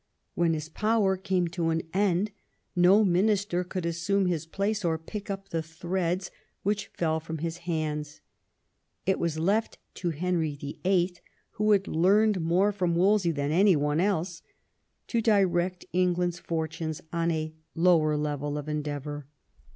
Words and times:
When 0.33 0.55
his 0.55 0.67
power 0.67 1.15
came 1.15 1.47
to 1.49 1.69
an 1.69 1.83
end 1.93 2.31
no 2.75 3.05
minister 3.05 3.63
could 3.63 3.85
assume 3.85 4.25
his 4.25 4.47
place 4.47 4.83
or 4.83 4.97
pick 4.97 5.29
up 5.29 5.49
the 5.49 5.61
threads 5.61 6.31
which 6.63 6.87
fell 6.87 7.19
from 7.19 7.37
his 7.37 7.59
nands. 7.67 8.19
It 9.05 9.19
was 9.19 9.37
left 9.37 9.77
to 10.01 10.09
Henry 10.09 10.55
VIII., 10.55 11.17
who 11.51 11.69
had 11.71 11.87
learned 11.87 12.41
more 12.41 12.71
from 12.71 12.95
Wolsey 12.95 13.29
than 13.29 13.51
any 13.51 13.75
one 13.75 13.99
else, 13.99 14.41
to 15.05 15.21
direct 15.21 15.85
England's 15.93 16.39
fortunes 16.39 17.01
on 17.13 17.29
a 17.29 17.53
lower 17.75 18.17
level 18.17 18.57
of 18.57 18.67
endeavour. 18.67 19.27